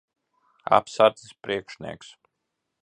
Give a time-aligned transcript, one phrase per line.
[0.77, 2.09] Apsardzes priekšnieks.